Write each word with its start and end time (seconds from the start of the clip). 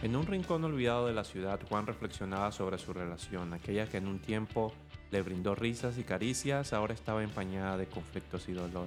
En 0.00 0.14
un 0.14 0.26
rincón 0.26 0.62
olvidado 0.62 1.08
de 1.08 1.12
la 1.12 1.24
ciudad, 1.24 1.58
Juan 1.68 1.88
reflexionaba 1.88 2.52
sobre 2.52 2.78
su 2.78 2.92
relación, 2.92 3.52
aquella 3.52 3.88
que 3.88 3.96
en 3.96 4.06
un 4.06 4.20
tiempo 4.20 4.72
le 5.10 5.22
brindó 5.22 5.56
risas 5.56 5.98
y 5.98 6.04
caricias, 6.04 6.72
ahora 6.72 6.94
estaba 6.94 7.24
empañada 7.24 7.76
de 7.76 7.88
conflictos 7.88 8.48
y 8.48 8.52
dolor. 8.52 8.86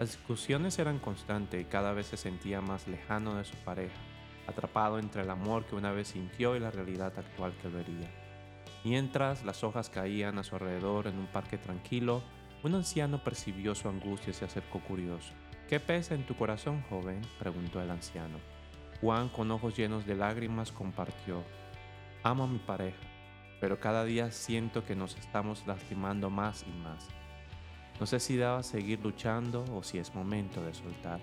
Las 0.00 0.16
discusiones 0.16 0.80
eran 0.80 0.98
constantes 0.98 1.60
y 1.60 1.64
cada 1.64 1.92
vez 1.92 2.06
se 2.06 2.16
sentía 2.16 2.60
más 2.60 2.88
lejano 2.88 3.36
de 3.36 3.44
su 3.44 3.54
pareja, 3.58 3.94
atrapado 4.48 4.98
entre 4.98 5.22
el 5.22 5.30
amor 5.30 5.64
que 5.64 5.76
una 5.76 5.92
vez 5.92 6.08
sintió 6.08 6.56
y 6.56 6.58
la 6.58 6.72
realidad 6.72 7.16
actual 7.16 7.52
que 7.62 7.68
vería. 7.68 8.10
Mientras 8.82 9.44
las 9.44 9.62
hojas 9.62 9.90
caían 9.90 10.38
a 10.38 10.42
su 10.42 10.56
alrededor 10.56 11.06
en 11.06 11.18
un 11.18 11.28
parque 11.28 11.56
tranquilo, 11.56 12.20
un 12.64 12.74
anciano 12.74 13.22
percibió 13.22 13.76
su 13.76 13.88
angustia 13.88 14.32
y 14.32 14.34
se 14.34 14.44
acercó 14.44 14.80
curioso. 14.80 15.32
¿Qué 15.68 15.78
pesa 15.78 16.16
en 16.16 16.26
tu 16.26 16.34
corazón, 16.34 16.82
joven? 16.90 17.22
preguntó 17.38 17.80
el 17.80 17.92
anciano. 17.92 18.38
Juan, 19.02 19.28
con 19.30 19.50
ojos 19.50 19.76
llenos 19.76 20.06
de 20.06 20.14
lágrimas, 20.14 20.70
compartió, 20.70 21.42
Amo 22.22 22.44
a 22.44 22.46
mi 22.46 22.60
pareja, 22.60 23.02
pero 23.60 23.80
cada 23.80 24.04
día 24.04 24.30
siento 24.30 24.86
que 24.86 24.94
nos 24.94 25.16
estamos 25.16 25.66
lastimando 25.66 26.30
más 26.30 26.64
y 26.68 26.70
más. 26.84 27.08
No 27.98 28.06
sé 28.06 28.20
si 28.20 28.36
deba 28.36 28.62
seguir 28.62 29.00
luchando 29.00 29.64
o 29.74 29.82
si 29.82 29.98
es 29.98 30.14
momento 30.14 30.64
de 30.64 30.72
soltar. 30.72 31.18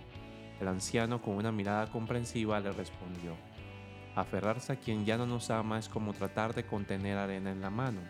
El 0.59 0.67
anciano, 0.67 1.21
con 1.21 1.35
una 1.35 1.53
mirada 1.53 1.89
comprensiva, 1.89 2.59
le 2.59 2.73
respondió, 2.73 3.37
Aferrarse 4.13 4.73
a 4.73 4.75
quien 4.75 5.05
ya 5.05 5.17
no 5.17 5.25
nos 5.25 5.49
ama 5.49 5.79
es 5.79 5.87
como 5.87 6.11
tratar 6.11 6.53
de 6.53 6.65
contener 6.65 7.17
arena 7.17 7.49
en 7.49 7.61
la 7.61 7.69
mano. 7.69 8.01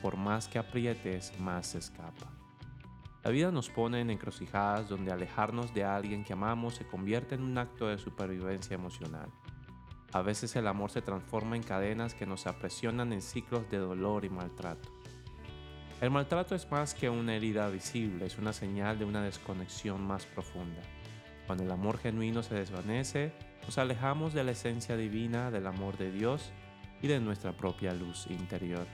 Por 0.00 0.16
más 0.16 0.48
que 0.48 0.58
aprietes, 0.58 1.38
más 1.38 1.66
se 1.66 1.78
escapa. 1.80 2.41
La 3.24 3.30
vida 3.30 3.52
nos 3.52 3.70
pone 3.70 4.00
en 4.00 4.10
encrucijadas 4.10 4.88
donde 4.88 5.12
alejarnos 5.12 5.72
de 5.72 5.84
alguien 5.84 6.24
que 6.24 6.32
amamos 6.32 6.74
se 6.74 6.86
convierte 6.86 7.36
en 7.36 7.42
un 7.42 7.56
acto 7.56 7.86
de 7.86 7.98
supervivencia 7.98 8.74
emocional. 8.74 9.28
A 10.12 10.22
veces 10.22 10.56
el 10.56 10.66
amor 10.66 10.90
se 10.90 11.02
transforma 11.02 11.54
en 11.54 11.62
cadenas 11.62 12.14
que 12.14 12.26
nos 12.26 12.46
apresionan 12.48 13.12
en 13.12 13.22
ciclos 13.22 13.70
de 13.70 13.78
dolor 13.78 14.24
y 14.24 14.28
maltrato. 14.28 14.90
El 16.00 16.10
maltrato 16.10 16.56
es 16.56 16.68
más 16.68 16.94
que 16.94 17.08
una 17.08 17.36
herida 17.36 17.68
visible, 17.68 18.26
es 18.26 18.38
una 18.38 18.52
señal 18.52 18.98
de 18.98 19.04
una 19.04 19.22
desconexión 19.22 20.04
más 20.04 20.26
profunda. 20.26 20.82
Cuando 21.46 21.62
el 21.62 21.70
amor 21.70 21.98
genuino 21.98 22.42
se 22.42 22.56
desvanece, 22.56 23.32
nos 23.64 23.78
alejamos 23.78 24.34
de 24.34 24.42
la 24.42 24.50
esencia 24.50 24.96
divina 24.96 25.52
del 25.52 25.68
amor 25.68 25.96
de 25.96 26.10
Dios 26.10 26.50
y 27.00 27.06
de 27.06 27.20
nuestra 27.20 27.52
propia 27.52 27.94
luz 27.94 28.26
interior. 28.28 28.86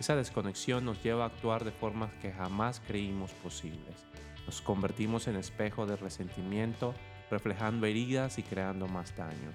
Esa 0.00 0.14
desconexión 0.14 0.84
nos 0.84 1.02
lleva 1.02 1.24
a 1.24 1.26
actuar 1.26 1.64
de 1.64 1.72
formas 1.72 2.12
que 2.22 2.32
jamás 2.32 2.80
creímos 2.86 3.32
posibles. 3.32 4.06
Nos 4.46 4.62
convertimos 4.62 5.26
en 5.26 5.36
espejo 5.36 5.86
de 5.86 5.96
resentimiento, 5.96 6.94
reflejando 7.30 7.86
heridas 7.86 8.38
y 8.38 8.42
creando 8.42 8.86
más 8.86 9.16
daño. 9.16 9.52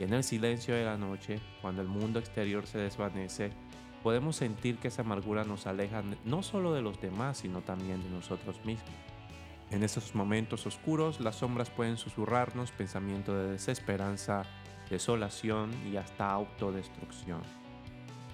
Y 0.00 0.04
en 0.04 0.14
el 0.14 0.24
silencio 0.24 0.74
de 0.74 0.84
la 0.84 0.96
noche, 0.96 1.40
cuando 1.60 1.82
el 1.82 1.88
mundo 1.88 2.18
exterior 2.18 2.66
se 2.66 2.78
desvanece, 2.78 3.50
podemos 4.02 4.36
sentir 4.36 4.78
que 4.78 4.88
esa 4.88 5.02
amargura 5.02 5.44
nos 5.44 5.66
aleja 5.66 6.02
no 6.24 6.42
solo 6.42 6.72
de 6.72 6.82
los 6.82 7.00
demás, 7.00 7.38
sino 7.38 7.60
también 7.60 8.02
de 8.02 8.10
nosotros 8.10 8.64
mismos. 8.64 8.94
En 9.70 9.82
esos 9.82 10.14
momentos 10.14 10.66
oscuros, 10.66 11.20
las 11.20 11.36
sombras 11.36 11.68
pueden 11.68 11.98
susurrarnos 11.98 12.72
pensamiento 12.72 13.36
de 13.36 13.50
desesperanza, 13.50 14.44
desolación 14.88 15.70
y 15.92 15.96
hasta 15.96 16.30
autodestrucción. 16.30 17.42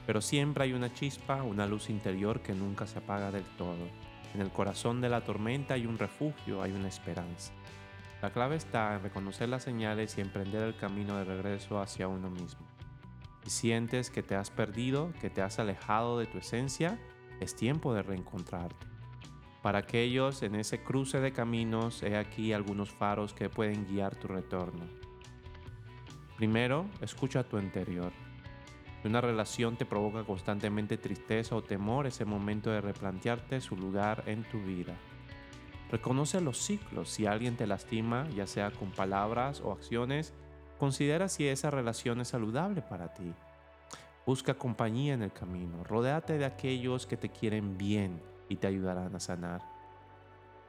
Pero 0.06 0.20
siempre 0.20 0.64
hay 0.64 0.72
una 0.72 0.92
chispa, 0.92 1.42
una 1.42 1.66
luz 1.66 1.90
interior 1.90 2.40
que 2.40 2.54
nunca 2.54 2.86
se 2.86 2.98
apaga 2.98 3.30
del 3.30 3.44
todo. 3.56 3.88
En 4.34 4.40
el 4.40 4.50
corazón 4.50 5.00
de 5.00 5.08
la 5.08 5.22
tormenta 5.22 5.74
hay 5.74 5.86
un 5.86 5.98
refugio, 5.98 6.62
hay 6.62 6.72
una 6.72 6.88
esperanza. 6.88 7.52
La 8.20 8.30
clave 8.30 8.56
está 8.56 8.96
en 8.96 9.02
reconocer 9.02 9.48
las 9.48 9.62
señales 9.62 10.16
y 10.16 10.20
emprender 10.20 10.62
el 10.62 10.76
camino 10.76 11.16
de 11.16 11.24
regreso 11.24 11.80
hacia 11.80 12.08
uno 12.08 12.30
mismo. 12.30 12.66
Si 13.44 13.50
sientes 13.50 14.10
que 14.10 14.22
te 14.22 14.34
has 14.34 14.50
perdido, 14.50 15.12
que 15.20 15.30
te 15.30 15.42
has 15.42 15.58
alejado 15.58 16.18
de 16.18 16.26
tu 16.26 16.38
esencia, 16.38 16.98
es 17.40 17.54
tiempo 17.54 17.92
de 17.92 18.02
reencontrarte. 18.02 18.86
Para 19.62 19.78
aquellos 19.78 20.42
en 20.42 20.54
ese 20.54 20.82
cruce 20.82 21.20
de 21.20 21.32
caminos, 21.32 22.02
he 22.02 22.16
aquí 22.16 22.52
algunos 22.52 22.90
faros 22.90 23.34
que 23.34 23.48
pueden 23.48 23.86
guiar 23.86 24.14
tu 24.16 24.28
retorno. 24.28 24.84
Primero, 26.36 26.86
escucha 27.00 27.44
tu 27.44 27.58
interior. 27.58 28.12
Una 29.04 29.20
relación 29.20 29.76
te 29.76 29.84
provoca 29.84 30.24
constantemente 30.24 30.96
tristeza 30.96 31.54
o 31.54 31.62
temor, 31.62 32.06
es 32.06 32.20
el 32.20 32.26
momento 32.26 32.70
de 32.70 32.80
replantearte 32.80 33.60
su 33.60 33.76
lugar 33.76 34.24
en 34.26 34.44
tu 34.44 34.62
vida. 34.62 34.94
Reconoce 35.90 36.40
los 36.40 36.56
ciclos. 36.58 37.10
Si 37.10 37.26
alguien 37.26 37.56
te 37.56 37.66
lastima, 37.66 38.26
ya 38.30 38.46
sea 38.46 38.70
con 38.70 38.90
palabras 38.90 39.60
o 39.60 39.72
acciones, 39.72 40.32
considera 40.78 41.28
si 41.28 41.46
esa 41.46 41.70
relación 41.70 42.22
es 42.22 42.28
saludable 42.28 42.80
para 42.80 43.12
ti. 43.12 43.34
Busca 44.24 44.54
compañía 44.54 45.12
en 45.12 45.22
el 45.22 45.32
camino. 45.32 45.84
Rodéate 45.84 46.38
de 46.38 46.46
aquellos 46.46 47.06
que 47.06 47.18
te 47.18 47.28
quieren 47.28 47.76
bien 47.76 48.22
y 48.48 48.56
te 48.56 48.68
ayudarán 48.68 49.14
a 49.14 49.20
sanar. 49.20 49.60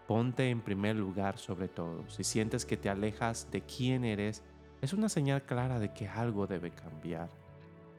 Ponte 0.08 0.50
en 0.50 0.60
primer 0.60 0.98
lugar 0.98 1.38
sobre 1.38 1.70
todo. 1.70 2.08
Si 2.10 2.26
sientes 2.26 2.66
que 2.66 2.76
te 2.76 2.90
alejas 2.90 3.50
de 3.50 3.62
quién 3.62 4.04
eres, 4.04 4.44
es 4.82 4.92
una 4.92 5.08
señal 5.08 5.44
clara 5.44 5.80
de 5.80 5.94
que 5.94 6.10
algo 6.10 6.48
debe 6.48 6.72
cambiar. 6.72 7.45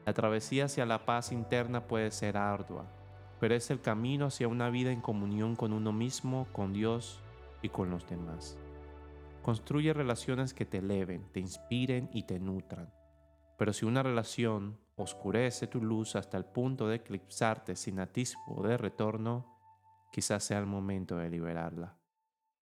La 0.07 0.13
travesía 0.13 0.63
hacia 0.63 0.85
la 0.85 1.03
paz 1.03 1.33
interna 1.33 1.85
puede 1.85 2.11
ser 2.11 2.37
ardua, 2.37 2.85
pero 3.41 3.55
es 3.55 3.69
el 3.71 3.81
camino 3.81 4.27
hacia 4.27 4.47
una 4.47 4.69
vida 4.69 4.89
en 4.93 5.01
comunión 5.01 5.57
con 5.57 5.73
uno 5.73 5.91
mismo, 5.91 6.47
con 6.53 6.71
Dios 6.71 7.19
y 7.61 7.67
con 7.67 7.89
los 7.89 8.07
demás. 8.07 8.57
Construye 9.41 9.91
relaciones 9.91 10.53
que 10.53 10.65
te 10.65 10.77
eleven, 10.77 11.27
te 11.33 11.41
inspiren 11.41 12.09
y 12.13 12.23
te 12.23 12.39
nutran. 12.39 12.89
Pero 13.57 13.73
si 13.73 13.85
una 13.85 14.01
relación 14.01 14.79
oscurece 14.95 15.67
tu 15.67 15.81
luz 15.81 16.15
hasta 16.15 16.37
el 16.37 16.45
punto 16.45 16.87
de 16.87 16.95
eclipsarte 16.95 17.75
sin 17.75 17.99
atisbo 17.99 18.63
de 18.65 18.77
retorno, 18.77 19.59
quizás 20.13 20.41
sea 20.41 20.59
el 20.59 20.67
momento 20.67 21.17
de 21.17 21.29
liberarla. 21.29 21.97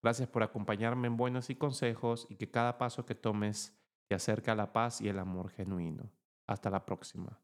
Gracias 0.02 0.28
por 0.28 0.42
acompañarme 0.42 1.06
en 1.06 1.16
buenos 1.16 1.52
y 1.52 1.56
consejos 1.56 2.26
y 2.28 2.38
que 2.38 2.50
cada 2.50 2.80
paso 2.80 3.06
que 3.06 3.14
tomes 3.14 3.78
te 4.08 4.16
acerque 4.16 4.50
a 4.50 4.56
la 4.56 4.74
paz 4.74 5.00
y 5.00 5.10
el 5.10 5.20
amor 5.20 5.52
genuino. 5.52 6.10
Hasta 6.48 6.70
la 6.70 6.86
próxima. 6.86 7.40